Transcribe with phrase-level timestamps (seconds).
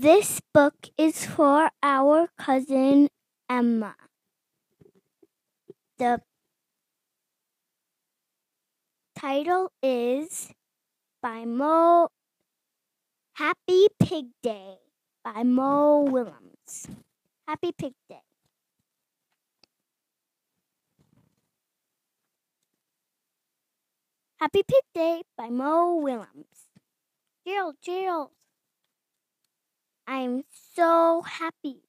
[0.00, 3.10] This book is for our cousin
[3.50, 3.96] Emma.
[5.98, 6.22] The
[9.14, 10.54] title is
[11.20, 12.08] by Mo
[13.34, 14.78] Happy Pig Day
[15.22, 16.88] by Mo Willems.
[17.46, 18.24] Happy Pig Day.
[24.38, 26.72] Happy Pig Day by Mo Willems.
[27.44, 28.30] Gerald, Gerald.
[30.20, 30.44] I'm
[30.76, 31.80] so happy.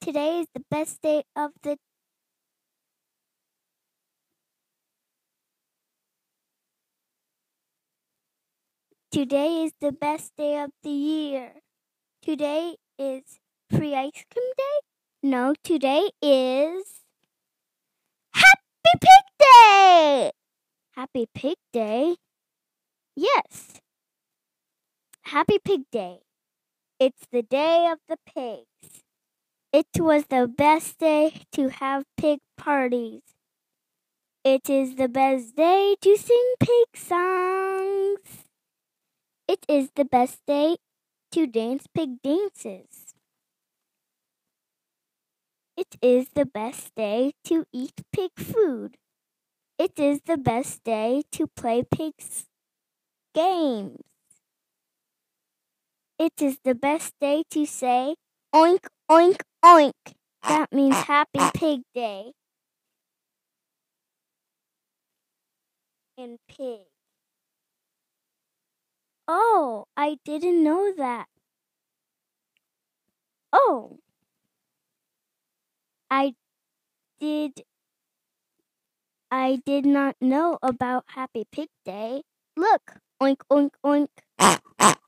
[0.00, 1.76] Today is the best day of the
[9.12, 11.52] Today is the best day of the year.
[12.22, 13.38] Today is
[13.68, 14.78] free ice cream day?
[15.22, 17.02] No, today is
[18.32, 20.30] Happy Pig Day!
[20.92, 22.16] Happy Pig Day?
[23.14, 23.82] Yes.
[25.24, 26.20] Happy Pig Day.
[27.00, 29.02] It's the day of the pigs.
[29.72, 33.22] It was the best day to have pig parties.
[34.42, 38.46] It is the best day to sing pig songs.
[39.46, 40.76] It is the best day
[41.32, 43.14] to dance pig dances.
[45.78, 48.98] It is the best day to eat pig food.
[49.78, 52.46] It is the best day to play pigs
[53.34, 54.02] games.
[56.18, 58.16] It is the best day to say
[58.52, 59.92] oink oink oink.
[60.42, 62.32] That means happy pig day.
[66.16, 66.80] And pig.
[69.28, 71.26] Oh, I didn't know that.
[73.52, 73.98] Oh.
[76.10, 76.34] I
[77.20, 77.62] did
[79.30, 82.22] I did not know about Happy Pig Day.
[82.56, 84.08] Look, oink oink oink.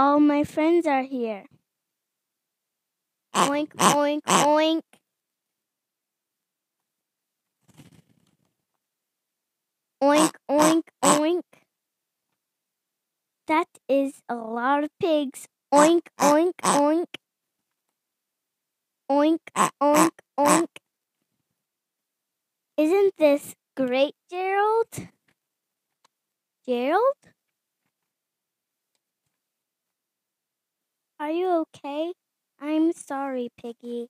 [0.00, 1.46] All my friends are here.
[3.34, 4.82] Oink oink oink.
[10.00, 11.42] Oink, oink, oink.
[13.48, 15.48] That is a lot of pigs.
[15.74, 17.12] Oink, oink, oink.
[19.10, 19.40] Oink,
[19.82, 20.68] oink, oink.
[22.76, 25.08] Isn't this great, Gerald?
[26.64, 27.37] Gerald?
[31.20, 32.12] Are you okay?
[32.60, 34.06] I'm sorry, Piggy.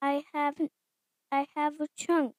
[0.00, 0.70] I haven't
[1.32, 2.34] I have a trunk.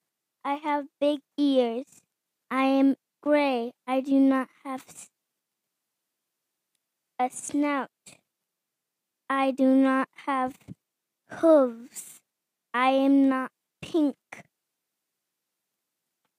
[0.46, 2.02] I have big ears.
[2.50, 3.74] I am gray.
[3.86, 4.86] I do not have
[7.20, 7.90] a snout.
[9.30, 10.56] I do not have
[11.30, 12.22] hooves.
[12.74, 13.52] I am not
[13.82, 14.16] pink.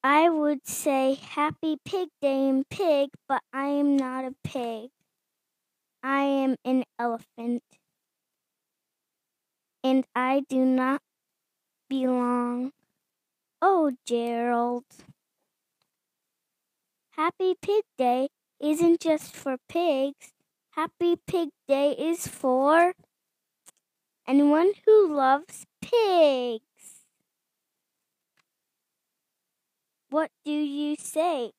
[0.03, 4.89] I would say Happy Pig Day in pig, but I am not a pig.
[6.03, 7.63] I am an elephant.
[9.85, 11.01] And I do not
[11.89, 12.73] belong.
[13.61, 14.85] Oh, Gerald.
[17.13, 20.33] Happy Pig Day isn't just for pigs.
[20.71, 22.95] Happy Pig Day is for
[24.27, 27.05] anyone who loves pigs.
[30.11, 31.53] What do you say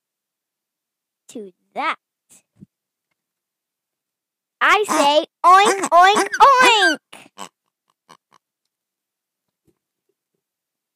[1.30, 2.03] to that?
[4.66, 7.00] I say oink, oink, oink.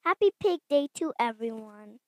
[0.05, 1.99] Happy Pig Day to everyone.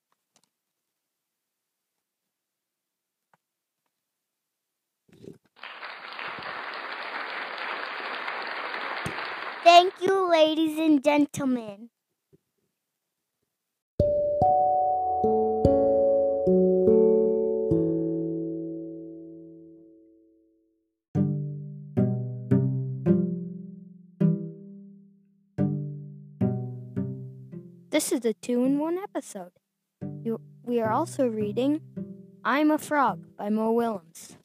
[9.62, 11.90] Thank you, ladies and gentlemen.
[28.00, 29.52] This is a two in one episode.
[30.22, 31.82] You, we are also reading
[32.42, 34.38] I'm a Frog by Mo Willems.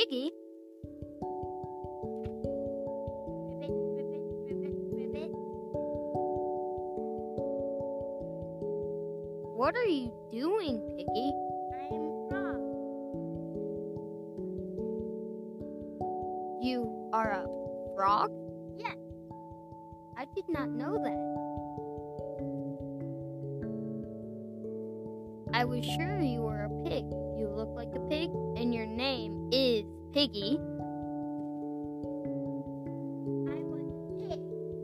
[0.00, 0.32] Piggy?
[3.60, 5.30] ribbit, ribbit, ribbit, ribbit.
[9.58, 11.32] What are you doing, Piggy?
[11.76, 12.62] I am a frog.
[16.62, 17.44] You are a
[17.94, 18.32] frog?
[18.78, 18.96] Yes.
[20.16, 21.20] I did not know that.
[25.52, 27.19] I was sure you were a pig.
[27.40, 30.60] You look like a pig, and your name is Piggy.
[33.48, 34.40] I was a pig.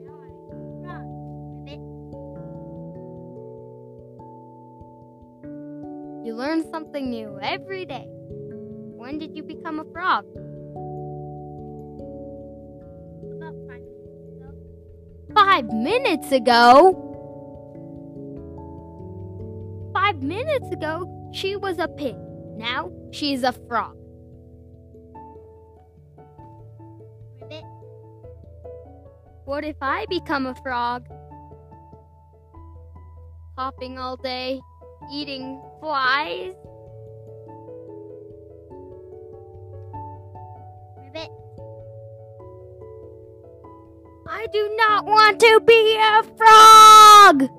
[0.07, 1.05] Now I'm a frog.
[6.25, 8.07] You learn something new every day.
[8.09, 10.25] When did you become a frog?
[13.37, 14.49] About five minutes ago.
[15.35, 17.03] Five minutes ago?
[19.93, 22.17] Five minutes ago, she was a pig.
[22.57, 23.97] Now she's a frog.
[27.41, 27.65] Ribbit.
[29.45, 31.07] What if I become a frog?
[33.59, 34.61] Hopping all day,
[35.13, 36.55] eating flies?
[41.03, 41.31] Ribbit.
[44.29, 47.56] I do not want to be a frog!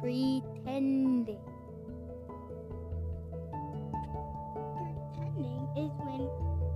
[0.00, 1.38] pretending?
[5.14, 6.22] Pretending is when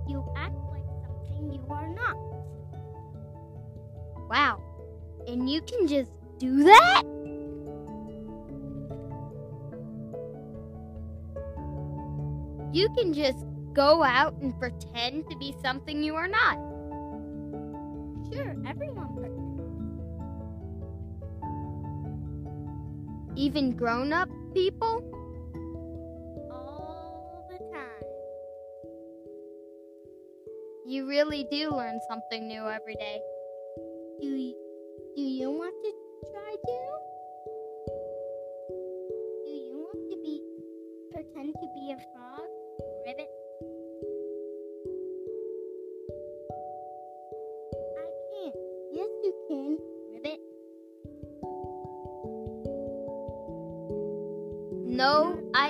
[0.07, 2.15] you act like something you are not.
[4.29, 4.61] Wow.
[5.27, 7.03] And you can just do that?
[12.73, 16.57] You can just go out and pretend to be something you are not.
[18.31, 19.37] Sure, everyone pretends.
[23.37, 25.03] Even grown up people?
[26.51, 28.03] All the time.
[30.85, 33.21] You really do learn something new every day.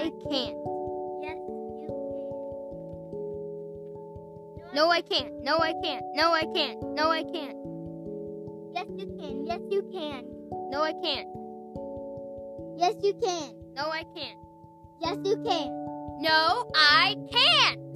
[0.08, 0.56] I can't.
[1.22, 1.60] Yes, you
[4.64, 4.74] can.
[4.74, 5.44] No, I can't.
[5.44, 6.06] No, I can't.
[6.14, 6.82] No, I can't.
[6.96, 7.58] No, I can't.
[8.74, 9.46] Yes, you can.
[9.46, 10.24] Yes, you can.
[10.72, 11.28] No, I can't.
[12.78, 13.52] Yes, you can.
[13.76, 14.40] No, I can't.
[15.02, 15.68] Yes, you can.
[16.22, 17.87] No, I can't.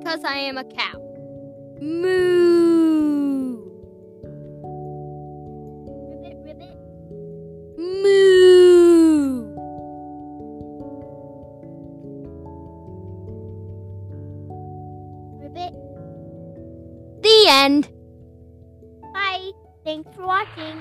[0.00, 0.98] Because I am a cow.
[1.78, 3.58] Moo.
[6.08, 6.78] Ribbit, ribbit.
[7.76, 9.52] Moo.
[15.38, 15.74] Ribbit.
[17.22, 17.90] The end.
[19.12, 19.50] Bye.
[19.84, 20.78] Thanks for watching.